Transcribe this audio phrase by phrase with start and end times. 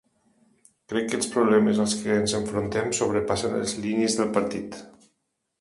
[0.93, 4.83] Crec que els problemes als que ens enfrontem sobrepassen les línies del partit.